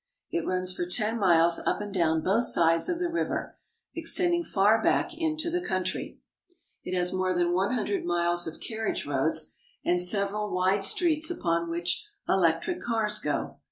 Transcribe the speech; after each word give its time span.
It 0.31 0.47
runs 0.47 0.73
for 0.73 0.87
ten 0.87 1.19
miles 1.19 1.59
up 1.59 1.79
and 1.79 1.93
down 1.93 2.23
both 2.23 2.45
sides 2.45 2.89
of 2.89 2.97
the 2.97 3.07
river, 3.07 3.59
extending 3.93 4.43
far 4.43 4.77
192 4.77 4.87
SI 5.15 5.23
AM 5.25 5.29
AND 5.31 5.37
THE 5.37 5.39
SIAMESE 5.39 5.51
back 5.51 5.51
into 5.51 5.51
the 5.51 5.67
country. 5.69 6.19
It 6.83 6.95
has 6.97 7.13
more 7.13 7.33
than 7.35 7.53
one 7.53 7.73
hundred 7.75 8.03
miles 8.03 8.47
of 8.47 8.59
carriage 8.59 9.05
roads, 9.05 9.53
and 9.85 10.01
several 10.01 10.49
wide 10.51 10.83
streets 10.83 11.29
upon 11.29 11.69
which 11.69 12.03
electric 12.27 12.79
cars 12.81 13.19
go. 13.19 13.59